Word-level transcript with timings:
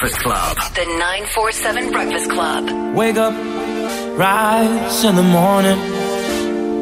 Breakfast 0.00 0.22
Club. 0.22 0.56
The 0.74 0.86
947 0.86 1.92
Breakfast 1.92 2.30
Club. 2.30 2.94
Wake 2.96 3.16
up, 3.16 3.34
rise 4.16 5.04
in 5.04 5.14
the 5.14 5.22
morning. 5.22 5.76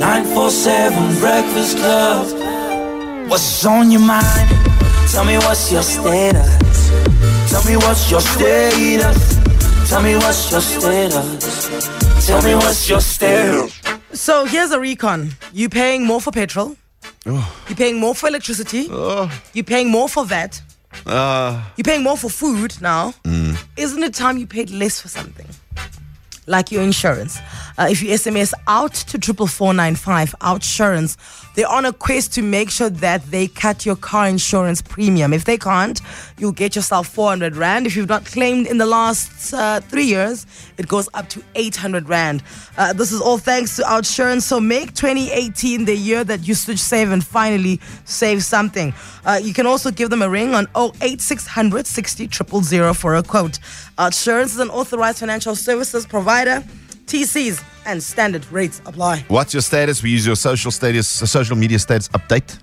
947 0.00 1.20
Breakfast 1.20 1.76
Club. 1.76 3.30
What's 3.30 3.64
on 3.64 3.92
your 3.92 4.00
mind? 4.00 4.50
Tell 5.12 5.24
me 5.24 5.36
what's 5.38 5.70
your 5.70 5.82
status. 5.82 6.90
Tell 7.52 7.62
me 7.62 7.76
what's 7.76 8.10
your 8.10 8.20
status. 8.20 9.88
Tell 9.88 10.02
me 10.02 10.16
what's 10.16 10.50
your 10.50 10.60
status. 10.60 12.26
Tell 12.26 12.42
me 12.42 12.56
what's 12.56 12.88
your 12.88 13.00
status. 13.00 13.80
So 14.12 14.44
here's 14.44 14.72
a 14.72 14.80
recon. 14.80 15.30
You 15.52 15.68
paying 15.68 16.04
more 16.04 16.20
for 16.20 16.32
petrol. 16.32 16.76
You're 17.24 17.76
paying 17.76 18.00
more 18.00 18.16
for 18.16 18.28
electricity. 18.28 18.88
You're 19.52 19.64
paying 19.64 19.88
more 19.88 20.08
for 20.08 20.26
that. 20.26 20.60
You're 21.76 21.84
paying 21.84 22.02
more 22.02 22.16
for 22.16 22.28
food 22.30 22.80
now. 22.80 23.14
Isn't 23.76 24.02
it 24.02 24.14
time 24.14 24.38
you 24.38 24.46
paid 24.46 24.70
less 24.70 25.00
for 25.00 25.08
something? 25.08 25.46
Like 26.46 26.70
your 26.70 26.82
insurance. 26.82 27.38
Uh, 27.78 27.88
if 27.90 28.02
you 28.02 28.10
SMS 28.10 28.52
out 28.66 28.92
to 28.92 29.18
triple 29.18 29.46
four 29.46 29.72
nine 29.74 29.96
five, 29.96 30.34
Outsurance, 30.40 31.16
they're 31.54 31.68
on 31.68 31.84
a 31.84 31.92
quest 31.92 32.32
to 32.34 32.42
make 32.42 32.70
sure 32.70 32.90
that 32.90 33.22
they 33.30 33.46
cut 33.46 33.86
your 33.86 33.96
car 33.96 34.28
insurance 34.28 34.82
premium. 34.82 35.32
If 35.32 35.44
they 35.44 35.56
can't, 35.56 36.00
you'll 36.38 36.52
get 36.52 36.74
yourself 36.74 37.08
400 37.08 37.56
Rand. 37.56 37.86
If 37.86 37.96
you've 37.96 38.08
not 38.08 38.24
claimed 38.24 38.66
in 38.66 38.78
the 38.78 38.86
last 38.86 39.54
uh, 39.54 39.80
three 39.80 40.04
years, 40.04 40.46
it 40.78 40.88
goes 40.88 41.08
up 41.14 41.28
to 41.30 41.42
800 41.54 42.08
Rand. 42.08 42.42
Uh, 42.76 42.92
this 42.92 43.12
is 43.12 43.20
all 43.20 43.38
thanks 43.38 43.76
to 43.76 43.82
Outsurance. 43.82 44.42
So 44.42 44.60
make 44.60 44.94
2018 44.94 45.84
the 45.84 45.96
year 45.96 46.24
that 46.24 46.46
you 46.46 46.54
switch 46.54 46.80
save 46.80 47.10
and 47.10 47.24
finally 47.24 47.80
save 48.04 48.42
something. 48.42 48.92
Uh, 49.24 49.40
you 49.42 49.54
can 49.54 49.66
also 49.66 49.90
give 49.90 50.10
them 50.10 50.22
a 50.22 50.28
ring 50.28 50.54
on 50.54 50.66
08600 50.76 51.86
60 51.86 52.28
for 52.94 53.14
a 53.14 53.22
quote. 53.22 53.58
Outsurance 53.98 54.46
is 54.46 54.58
an 54.58 54.70
authorized 54.70 55.18
financial 55.18 55.54
services 55.54 56.06
provider. 56.06 56.64
TCs 57.06 57.62
and 57.86 58.02
standard 58.02 58.50
rates 58.50 58.80
apply. 58.86 59.24
What's 59.28 59.52
your 59.52 59.62
status? 59.62 60.02
We 60.02 60.10
use 60.10 60.26
your 60.26 60.36
social 60.36 60.70
status, 60.70 61.22
uh, 61.22 61.26
social 61.26 61.56
media 61.56 61.78
status 61.78 62.08
update, 62.08 62.58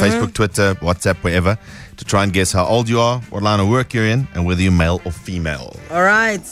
Facebook, 0.00 0.32
Twitter, 0.32 0.74
WhatsApp, 0.76 1.16
wherever, 1.16 1.58
to 1.96 2.04
try 2.04 2.22
and 2.22 2.32
guess 2.32 2.52
how 2.52 2.64
old 2.66 2.88
you 2.88 3.00
are, 3.00 3.20
what 3.30 3.42
line 3.42 3.60
of 3.60 3.68
work 3.68 3.92
you're 3.94 4.06
in, 4.06 4.28
and 4.34 4.46
whether 4.46 4.62
you're 4.62 4.72
male 4.72 5.00
or 5.04 5.12
female. 5.12 5.76
All 5.90 6.02
right, 6.02 6.44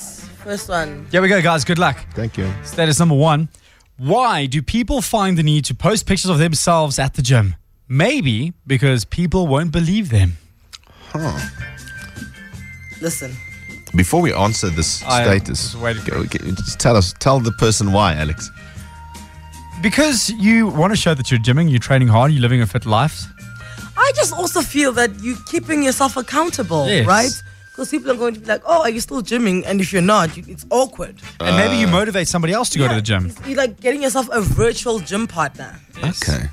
first 0.44 0.68
one. 0.68 1.06
Here 1.10 1.22
we 1.22 1.28
go, 1.28 1.40
guys. 1.40 1.64
Good 1.64 1.78
luck. 1.78 1.96
Thank 2.14 2.36
you. 2.36 2.52
Status 2.64 2.98
number 2.98 3.14
one. 3.14 3.48
Why 3.98 4.46
do 4.46 4.62
people 4.62 5.02
find 5.02 5.36
the 5.36 5.42
need 5.42 5.64
to 5.66 5.74
post 5.74 6.06
pictures 6.06 6.30
of 6.30 6.38
themselves 6.38 6.98
at 6.98 7.14
the 7.14 7.22
gym? 7.22 7.56
Maybe 7.88 8.52
because 8.66 9.04
people 9.04 9.46
won't 9.46 9.72
believe 9.72 10.10
them. 10.10 10.36
Huh. 11.12 11.38
Listen, 13.00 13.34
Before 13.94 14.20
we 14.20 14.32
answer 14.34 14.68
this 14.70 15.02
I- 15.04 15.24
status, 15.24 15.72
just 15.72 16.06
go- 16.06 16.24
go- 16.24 16.50
just 16.50 16.78
tell 16.78 16.96
us, 16.96 17.14
tell 17.18 17.40
the 17.40 17.52
person 17.52 17.92
why, 17.92 18.14
Alex. 18.14 18.50
Because 19.82 20.30
you 20.30 20.66
want 20.66 20.92
to 20.92 20.96
show 20.96 21.14
that 21.14 21.30
you're 21.30 21.40
gymming, 21.40 21.70
you're 21.70 21.78
training 21.78 22.08
hard, 22.08 22.32
you're 22.32 22.42
living 22.42 22.60
a 22.60 22.66
fit 22.66 22.84
life. 22.84 23.24
I 23.96 24.12
just 24.16 24.32
also 24.32 24.60
feel 24.60 24.92
that 24.92 25.10
you're 25.22 25.36
keeping 25.46 25.82
yourself 25.82 26.16
accountable, 26.16 26.88
Yes. 26.88 27.06
right? 27.06 27.42
Because 27.70 27.90
people 27.90 28.10
are 28.10 28.16
going 28.16 28.34
to 28.34 28.40
be 28.40 28.46
like, 28.46 28.62
"Oh, 28.66 28.82
are 28.82 28.90
you 28.90 29.00
still 29.00 29.22
gymming?" 29.22 29.62
And 29.66 29.80
if 29.80 29.92
you're 29.92 30.02
not, 30.02 30.36
you, 30.36 30.42
it's 30.48 30.66
awkward. 30.70 31.14
And 31.40 31.56
maybe 31.56 31.76
you 31.76 31.86
motivate 31.86 32.26
somebody 32.26 32.52
else 32.52 32.68
to 32.70 32.78
go 32.78 32.88
to 32.88 32.94
the 32.94 33.00
gym. 33.02 33.32
You're 33.46 33.56
like 33.56 33.80
getting 33.80 34.02
yourself 34.02 34.28
a 34.32 34.40
virtual 34.40 34.98
gym 34.98 35.26
partner. 35.28 35.78
Okay. 36.02 36.48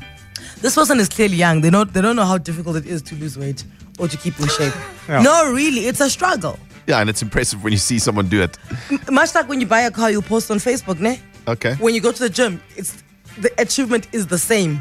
This 0.61 0.75
person 0.75 1.00
is 1.00 1.09
clearly 1.09 1.36
young. 1.38 1.61
They 1.61 1.72
don't 1.72 1.91
they 1.94 2.02
don't 2.02 2.16
know 2.16 2.25
how 2.25 2.38
difficult 2.38 2.75
it 2.78 2.86
is 2.86 3.02
to 3.03 3.16
lose 3.16 3.38
weight 3.39 3.63
or 3.97 4.08
to 4.08 4.17
keep 4.17 4.39
in 4.39 4.47
shape. 4.50 4.73
Yeah. 5.09 5.22
No, 5.23 5.52
really, 5.52 5.88
it's 5.88 6.00
a 6.02 6.09
struggle. 6.11 6.59
Yeah, 6.88 7.00
and 7.00 7.09
it's 7.09 7.22
impressive 7.22 7.64
when 7.64 7.73
you 7.73 7.80
see 7.80 7.97
someone 8.00 8.28
do 8.28 8.41
it. 8.44 8.58
M- 8.91 9.00
much 9.11 9.33
like 9.33 9.50
when 9.50 9.59
you 9.59 9.66
buy 9.67 9.81
a 9.81 9.91
car, 9.91 10.11
you 10.11 10.22
post 10.22 10.52
on 10.52 10.58
Facebook, 10.58 11.00
ne? 11.00 11.19
Okay. 11.47 11.73
When 11.75 11.94
you 11.95 12.02
go 12.02 12.11
to 12.11 12.19
the 12.19 12.30
gym, 12.30 12.61
it's 12.75 13.03
the 13.39 13.52
achievement 13.59 14.08
is 14.14 14.28
the 14.28 14.38
same. 14.38 14.79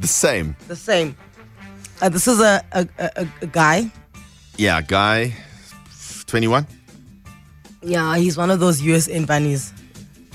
The 0.00 0.06
same. 0.06 0.56
The 0.68 0.76
same. 0.76 1.16
Uh, 2.02 2.08
this 2.10 2.28
is 2.28 2.40
a 2.40 2.62
a, 2.72 2.86
a, 2.98 3.26
a 3.42 3.46
guy. 3.46 3.90
Yeah, 4.56 4.80
guy, 4.82 5.34
21. 6.26 6.66
Yeah, 7.82 8.16
he's 8.16 8.36
one 8.36 8.50
of 8.50 8.58
those 8.60 8.82
USN 8.82 9.26
bunnies. 9.26 9.72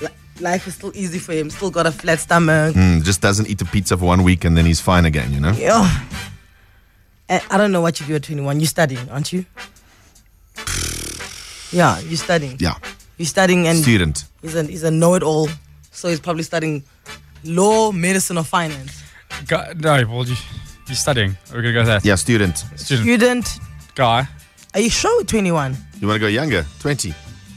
Li- 0.02 0.08
Life 0.40 0.66
is 0.68 0.76
still 0.76 0.92
easy 0.96 1.20
for 1.20 1.34
him. 1.34 1.50
Still 1.50 1.70
got 1.72 1.86
a 1.86 1.92
flat 1.92 2.20
stomach. 2.22 2.74
Mm, 2.76 3.04
just 3.04 3.22
doesn't 3.22 3.48
eat 3.50 3.62
a 3.62 3.66
pizza 3.66 3.98
for 3.98 4.06
one 4.06 4.24
week 4.24 4.46
and 4.46 4.56
then 4.58 4.66
he's 4.66 4.80
fine 4.80 5.06
again, 5.06 5.34
you 5.34 5.40
know? 5.42 5.52
Yeah. 5.52 5.90
I 7.30 7.58
don't 7.58 7.72
know 7.72 7.82
what 7.82 8.00
you 8.00 8.06
do 8.06 8.16
at 8.16 8.24
21. 8.24 8.60
You're 8.60 8.68
studying, 8.68 9.10
aren't 9.10 9.34
you? 9.34 9.46
Yeah, 11.74 12.00
you're 12.02 12.18
studying. 12.18 12.58
Yeah. 12.60 12.76
You're 13.18 13.26
studying 13.28 13.68
and 13.68 13.78
Student. 13.80 14.26
he's 14.42 14.56
a, 14.56 14.64
he's 14.64 14.84
a 14.84 14.92
know-it-all. 14.92 15.50
So 15.92 16.10
he's 16.10 16.20
probably 16.20 16.44
studying 16.44 16.84
law, 17.44 17.92
medicine, 17.92 18.38
or 18.38 18.44
finance. 18.44 19.02
Guy, 19.48 19.74
no, 19.78 20.06
well, 20.08 20.26
you, 20.26 20.36
you're 20.88 20.96
studying. 20.96 21.36
We're 21.50 21.62
going 21.62 21.66
to 21.66 21.74
go 21.74 21.80
with 21.80 21.88
that. 21.88 22.06
Yeah, 22.06 22.16
student. 22.16 22.58
Student 22.76 23.04
Student, 23.48 23.60
guy. 23.96 24.28
are 24.74 24.80
you 24.80 24.90
sure 24.90 25.18
with 25.20 25.28
21? 25.28 25.76
You 26.00 26.08
want 26.08 26.16
to 26.16 26.20
go 26.20 26.28
younger? 26.28 26.66
20, 26.80 27.14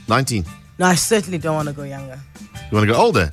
19. 0.07 0.45
No, 0.79 0.85
I 0.87 0.95
certainly 0.95 1.37
don't 1.37 1.55
want 1.55 1.67
to 1.67 1.73
go 1.73 1.83
younger. 1.83 2.19
You 2.41 2.77
want 2.77 2.87
to 2.87 2.93
go 2.93 2.99
older? 2.99 3.31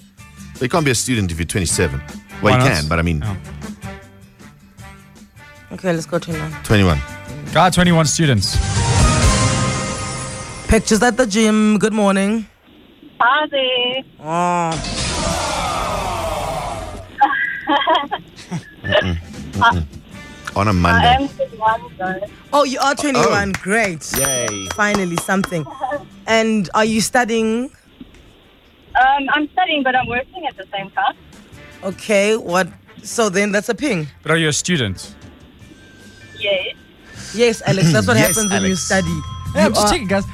But 0.54 0.62
you 0.62 0.68
can't 0.68 0.84
be 0.84 0.90
a 0.90 0.94
student 0.94 1.30
if 1.32 1.38
you're 1.38 1.46
27. 1.46 1.98
Well, 2.00 2.08
Why 2.42 2.50
you 2.52 2.58
not? 2.58 2.68
can, 2.68 2.88
but 2.88 2.98
I 2.98 3.02
mean, 3.02 3.22
Oh. 3.24 3.36
Okay, 5.72 5.92
let's 5.92 6.06
go 6.06 6.18
21. 6.18 6.52
21. 6.62 6.98
Guy, 7.52 7.70
21 7.70 8.06
students. 8.06 8.83
Pictures 10.68 11.02
at 11.02 11.16
the 11.16 11.26
gym. 11.26 11.78
Good 11.78 11.92
morning. 11.92 12.46
Hi 13.20 13.46
there. 13.46 14.02
Oh, 14.20 14.72
On 20.56 20.68
a 20.68 20.72
Monday. 20.72 21.08
I 21.08 21.14
am 21.14 21.28
21 21.28 21.80
though. 21.98 22.20
oh 22.52 22.64
you 22.64 22.78
are 22.78 22.94
21. 22.94 23.52
Great. 23.62 24.08
Yay. 24.18 24.66
Finally, 24.74 25.16
something. 25.16 25.64
And 26.26 26.70
are 26.74 26.84
you 26.84 27.00
studying? 27.00 27.70
Um, 28.94 29.26
I'm 29.32 29.48
studying, 29.50 29.82
but 29.82 29.96
I'm 29.96 30.06
working 30.06 30.46
at 30.46 30.56
the 30.56 30.64
same 30.72 30.90
time. 30.90 31.16
Okay, 31.82 32.36
what? 32.36 32.68
So 33.02 33.28
then 33.28 33.50
that's 33.52 33.68
a 33.68 33.74
ping. 33.74 34.06
But 34.22 34.30
are 34.32 34.36
you 34.36 34.48
a 34.48 34.52
student? 34.52 35.14
Yes. 36.38 36.76
Yes, 37.34 37.62
Alex, 37.66 37.92
that's 37.92 38.06
what 38.06 38.16
Yes, 38.16 38.36
happens 38.36 38.52
when 38.52 38.62
you 38.62 38.76
study. 38.76 39.08
Yeah, 39.54 39.62
You 39.62 39.66
I'm 39.66 39.72
just 39.74 39.86
are- 39.86 39.90
checking, 39.90 40.06
guys. 40.08 40.24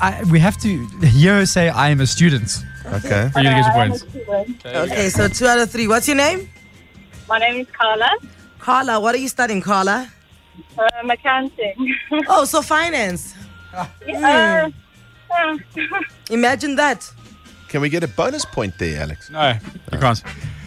I, 0.00 0.22
we 0.30 0.38
have 0.40 0.56
to 0.58 0.86
hear 1.06 1.34
her 1.36 1.46
say, 1.46 1.68
I 1.68 1.88
am 1.90 2.00
a 2.00 2.06
student 2.06 2.64
Okay. 2.86 3.30
for 3.32 3.40
you 3.40 3.48
to 3.48 3.54
get 3.54 3.64
your 3.64 3.72
I 3.72 3.84
am 3.84 3.92
a 3.92 3.98
points. 3.98 4.00
student. 4.08 4.66
Okay, 4.66 5.08
so 5.10 5.28
two 5.28 5.46
out 5.46 5.58
of 5.58 5.70
three. 5.70 5.86
What's 5.86 6.08
your 6.08 6.16
name? 6.16 6.48
My 7.28 7.38
name 7.38 7.60
is 7.60 7.66
Carla. 7.78 8.10
Carla. 8.58 8.98
What 9.00 9.14
are 9.14 9.18
you 9.18 9.28
studying, 9.28 9.60
Carla? 9.60 10.10
Um, 10.78 11.10
accounting. 11.10 11.94
Oh, 12.28 12.44
so 12.44 12.62
finance. 12.62 13.34
uh, 13.74 13.86
uh, 14.24 14.70
Imagine 16.30 16.76
that. 16.76 17.10
Can 17.68 17.80
we 17.82 17.88
get 17.90 18.02
a 18.02 18.08
bonus 18.08 18.44
point 18.46 18.78
there, 18.78 19.02
Alex? 19.02 19.28
No, 19.30 19.54
you 19.92 19.98
can't. 19.98 20.22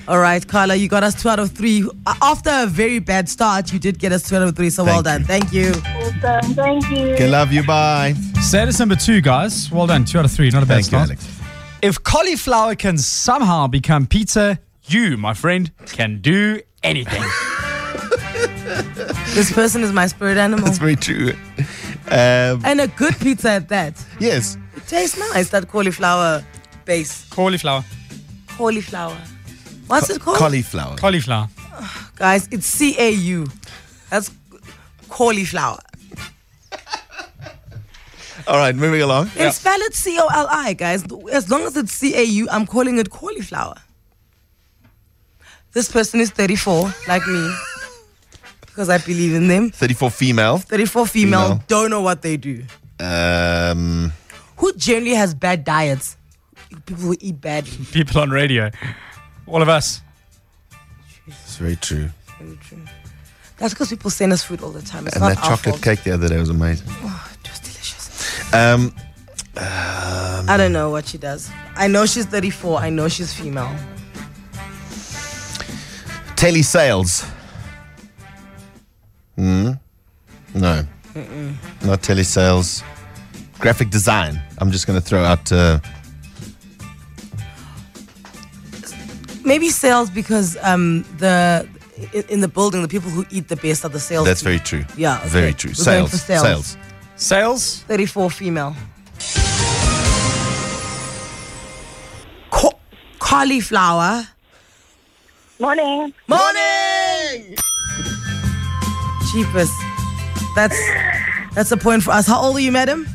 All 0.08 0.20
right, 0.20 0.46
Carla, 0.48 0.76
you 0.76 0.88
got 0.88 1.04
us 1.04 1.20
two 1.22 1.30
out 1.30 1.40
of 1.40 1.52
three. 1.52 1.88
After 2.22 2.50
a 2.52 2.66
very 2.68 3.00
bad 3.00 3.28
start, 3.30 3.74
you 3.74 3.80
did 3.80 3.98
get 4.00 4.12
us 4.12 4.28
two 4.28 4.36
out 4.36 4.44
of 4.44 4.56
three, 4.56 4.70
so 4.70 4.84
well 4.84 5.02
done. 5.02 5.22
you. 5.22 5.28
Thank 5.28 5.52
you. 5.52 5.74
Awesome. 6.02 6.54
Thank 6.54 6.90
you. 6.90 7.14
Okay, 7.14 7.28
love 7.28 7.52
you. 7.52 7.64
Bye. 7.64 8.14
Status 8.42 8.80
number 8.80 8.96
two, 8.96 9.22
guys. 9.22 9.72
Well 9.72 9.88
done. 9.88 10.06
Two 10.06 10.20
out 10.20 10.26
of 10.26 10.32
three. 10.32 10.50
Not 10.50 10.64
a 10.64 10.66
bad 10.66 10.84
Thank 10.84 10.86
you, 10.86 10.90
start. 10.90 11.10
Alex. 11.10 11.40
If 11.82 12.04
cauliflower 12.04 12.76
can 12.76 12.98
somehow 12.98 13.68
become 13.68 14.06
pizza, 14.08 14.60
you, 14.86 15.18
my 15.18 15.34
friend, 15.34 15.72
can 15.88 16.20
do 16.22 16.62
anything. 16.84 17.24
This 19.34 19.52
person 19.52 19.82
is 19.84 19.92
my 19.92 20.08
spirit 20.08 20.38
animal. 20.38 20.66
That's 20.66 20.78
very 20.78 20.96
true. 20.96 21.34
Um, 22.10 22.62
and 22.66 22.82
a 22.82 22.88
good 22.88 23.16
pizza 23.20 23.50
at 23.52 23.70
that. 23.70 24.04
yes. 24.20 24.58
It 24.76 24.88
tastes 24.88 25.18
nice, 25.18 25.50
that 25.52 25.68
cauliflower 25.70 26.44
base. 26.86 27.26
cauliflower. 27.30 27.84
Cauliflower. 28.48 29.18
What's 29.88 30.10
it 30.10 30.22
called? 30.22 30.38
Cauliflower. 30.38 30.98
Cauliflower. 30.98 31.48
Guys, 32.16 32.48
it's 32.52 32.66
C 32.66 32.96
A 33.00 33.10
U. 33.12 33.48
That's 34.10 34.32
cauliflower. 35.10 35.80
All 38.52 38.58
right, 38.58 38.76
moving 38.76 39.02
along. 39.02 39.32
Then 39.36 39.50
spell 39.54 39.80
it 39.80 39.94
C 39.96 40.18
O 40.20 40.28
L 40.28 40.46
I, 40.50 40.74
guys. 40.74 41.06
As 41.32 41.50
long 41.50 41.62
as 41.62 41.78
it's 41.78 41.94
C 41.94 42.14
A 42.18 42.24
U, 42.24 42.48
I'm 42.52 42.66
calling 42.66 42.98
it 43.00 43.10
cauliflower. 43.10 43.76
This 45.72 45.90
person 45.90 46.20
is 46.20 46.32
34, 46.32 46.94
like 47.08 47.26
me, 47.26 47.56
because 48.60 48.90
I 48.90 48.98
believe 48.98 49.34
in 49.34 49.48
them. 49.48 49.70
34 49.72 50.12
female. 50.12 50.58
34 50.58 51.08
female, 51.08 51.42
Female. 51.44 51.64
don't 51.68 51.90
know 51.90 52.02
what 52.02 52.22
they 52.22 52.36
do. 52.36 52.66
Um, 53.00 54.12
Who 54.58 54.74
generally 54.74 55.16
has 55.16 55.34
bad 55.34 55.64
diets? 55.64 56.18
People 56.86 57.04
who 57.04 57.16
eat 57.22 57.40
badly. 57.40 57.86
People 57.94 58.20
on 58.20 58.32
radio. 58.32 58.70
All 59.48 59.62
of 59.62 59.70
us. 59.70 60.02
it's 61.26 61.56
very 61.56 61.78
true. 61.78 62.10
Very 62.38 62.58
true. 62.58 62.80
That's 63.60 63.74
because 63.74 63.90
people 63.90 64.10
send 64.10 64.34
us 64.34 64.44
food 64.44 64.62
all 64.62 64.72
the 64.72 64.82
time. 64.82 65.08
It's 65.08 65.16
And 65.16 65.24
not 65.24 65.36
that 65.36 65.38
our 65.44 65.52
chocolate 65.56 65.76
fault. 65.76 65.84
cake 65.84 66.04
the 66.04 66.12
other 66.12 66.28
day 66.28 66.38
was 66.38 66.50
amazing. 66.50 66.88
Delicious. 68.52 68.56
Um, 68.56 68.94
I 69.58 70.56
don't 70.58 70.74
know 70.74 70.90
what 70.90 71.08
she 71.08 71.18
does. 71.18 71.50
I 71.76 71.88
know 71.88 72.06
she's 72.06 72.26
34. 72.26 72.80
I 72.80 72.90
know 72.90 73.08
she's 73.08 73.34
female. 73.34 73.74
telesales. 76.36 77.24
Hmm. 79.36 79.72
No. 80.56 80.84
Mm. 81.14 81.56
Not 81.86 82.02
telesales. 82.02 82.84
Graphic 83.60 83.90
design. 83.92 84.42
I'm 84.58 84.72
just 84.72 84.88
going 84.88 85.00
to 85.00 85.06
throw 85.06 85.24
out. 85.24 85.52
Uh, 85.52 85.80
Maybe 89.44 89.70
sales 89.70 90.10
because 90.10 90.58
um, 90.62 91.04
the 91.18 91.68
in, 92.14 92.24
in 92.30 92.42
the 92.42 92.48
building, 92.48 92.82
the 92.82 92.88
people 92.88 93.10
who 93.10 93.26
eat 93.32 93.48
the 93.48 93.56
best 93.56 93.86
are 93.86 93.90
the 93.90 94.00
sales. 94.00 94.26
that's 94.26 94.42
very 94.42 94.60
true. 94.60 94.84
Yeah, 94.98 95.18
okay. 95.20 95.30
Very 95.30 95.54
true. 95.54 95.72
We're 95.72 95.76
Sales. 95.76 96.22
sales. 96.24 96.78
Sales. 97.16 97.84
Sales? 97.84 97.84
34 97.88 98.30
female. 98.32 98.76
Ca- 102.52 102.78
cauliflower. 103.20 104.28
Morning. 105.60 106.14
Morning. 106.28 107.56
Cheapest. 109.32 109.74
That's 110.56 110.78
that's 111.54 111.72
a 111.72 111.78
point 111.78 112.04
for 112.04 112.12
us. 112.12 112.28
How 112.28 112.42
old 112.42 112.56
are 112.56 112.60
you, 112.60 112.72
madam? 112.72 113.08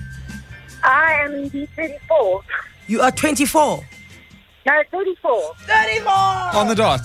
I 0.85 1.15
am 1.25 1.35
indeed 1.35 1.69
34. 1.77 2.43
You 2.87 3.01
are 3.01 3.11
24. 3.11 3.85
No, 4.67 4.83
34. 4.91 5.55
34. 5.67 6.13
On 6.13 6.69
the 6.69 6.75
dot. 6.75 7.01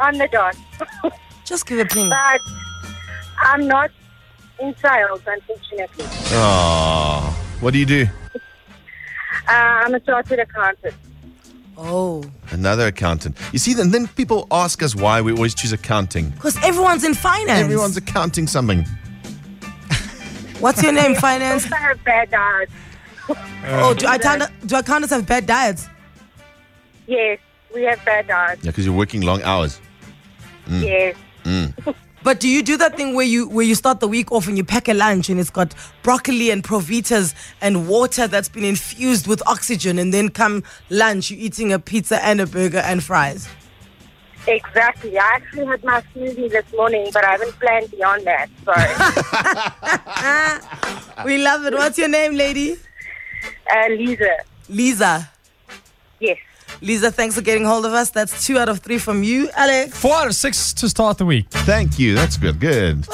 On 0.00 0.16
the 0.16 0.28
dot. 0.28 0.56
Just 1.44 1.66
give 1.66 1.78
a 1.78 1.84
ping. 1.84 2.08
but 2.08 2.40
I'm 3.38 3.68
not 3.68 3.90
in 4.60 4.74
sales, 4.76 5.20
unfortunately. 5.26 6.04
Oh. 6.32 7.32
What 7.60 7.72
do 7.72 7.78
you 7.78 7.86
do? 7.86 8.06
Uh, 8.34 9.50
I'm 9.50 9.94
a 9.94 10.00
chartered 10.00 10.38
accountant. 10.40 10.94
Oh, 11.78 12.24
Another 12.50 12.86
accountant. 12.86 13.36
You 13.52 13.58
see, 13.58 13.74
then, 13.74 13.90
then 13.90 14.06
people 14.08 14.46
ask 14.50 14.82
us 14.82 14.94
why 14.96 15.20
we 15.20 15.32
always 15.32 15.54
choose 15.54 15.72
accounting. 15.72 16.30
because 16.30 16.56
everyone's 16.64 17.04
in 17.04 17.12
finance. 17.14 17.60
Everyone's 17.64 17.96
accounting 17.96 18.46
something. 18.46 18.84
What's 20.60 20.82
your 20.82 20.92
name? 20.92 21.14
Finance. 21.16 21.64
Also 21.70 21.76
have 21.76 22.04
bad 22.04 22.32
eyes. 22.32 22.68
Oh, 23.68 23.94
do, 23.94 24.06
account- 24.06 24.50
do 24.66 24.76
accountants 24.76 25.12
have 25.12 25.26
bad 25.26 25.46
diets? 25.46 25.88
Yes, 27.06 27.38
we 27.74 27.82
have 27.82 28.02
bad 28.04 28.30
eyes. 28.30 28.58
Yeah, 28.62 28.70
because 28.70 28.86
you're 28.86 28.94
working 28.94 29.20
long 29.22 29.42
hours. 29.42 29.80
Yes. 30.70 31.14
But 32.26 32.40
do 32.40 32.48
you 32.48 32.60
do 32.60 32.76
that 32.78 32.96
thing 32.96 33.14
where 33.14 33.24
you 33.24 33.46
where 33.46 33.64
you 33.64 33.76
start 33.76 34.00
the 34.00 34.08
week 34.08 34.32
off 34.32 34.48
and 34.48 34.56
you 34.56 34.64
pack 34.64 34.88
a 34.88 34.94
lunch 34.94 35.28
and 35.28 35.38
it's 35.38 35.48
got 35.48 35.72
broccoli 36.02 36.50
and 36.50 36.60
provitas 36.60 37.36
and 37.60 37.86
water 37.86 38.26
that's 38.26 38.48
been 38.48 38.64
infused 38.64 39.28
with 39.28 39.40
oxygen 39.46 39.96
and 39.96 40.12
then 40.12 40.30
come 40.30 40.64
lunch 40.90 41.30
you're 41.30 41.38
eating 41.38 41.72
a 41.72 41.78
pizza 41.78 42.20
and 42.24 42.40
a 42.40 42.46
burger 42.48 42.78
and 42.78 43.04
fries? 43.04 43.48
Exactly. 44.48 45.16
I 45.16 45.34
actually 45.36 45.66
had 45.66 45.84
my 45.84 46.02
smoothie 46.16 46.50
this 46.50 46.64
morning, 46.72 47.10
but 47.12 47.24
I 47.24 47.30
haven't 47.30 47.52
planned 47.60 47.92
beyond 47.92 48.26
that. 48.26 48.48
Sorry. 48.64 48.90
We 51.24 51.38
love 51.38 51.64
it. 51.64 51.74
What's 51.74 51.96
your 51.96 52.08
name, 52.08 52.34
lady? 52.34 52.76
uh, 53.72 53.88
Lisa. 53.90 54.36
Lisa. 54.68 55.30
Yes. 56.18 56.38
Lisa, 56.80 57.10
thanks 57.10 57.34
for 57.34 57.40
getting 57.42 57.64
hold 57.64 57.86
of 57.86 57.92
us. 57.92 58.10
That's 58.10 58.46
two 58.46 58.58
out 58.58 58.68
of 58.68 58.80
three 58.80 58.98
from 58.98 59.22
you, 59.22 59.48
Alex. 59.56 59.96
Four 59.98 60.14
out 60.14 60.26
of 60.26 60.34
six 60.34 60.72
to 60.74 60.88
start 60.88 61.18
the 61.18 61.24
week. 61.24 61.46
Thank 61.50 61.98
you. 61.98 62.14
That's 62.14 62.36
good. 62.36 62.60
Good. 62.60 63.06